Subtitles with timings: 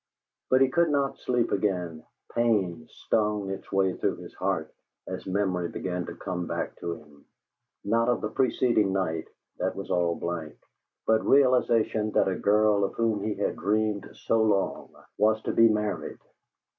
[0.49, 2.03] But he could not sleep again;
[2.33, 4.73] pain stung its way through his heart
[5.05, 7.25] as memory began to come back to him,
[7.85, 9.27] not of the preceding night
[9.59, 10.55] that was all blank,
[11.05, 15.69] but realization that the girl of whom he had dreamed so long was to be
[15.69, 16.17] married.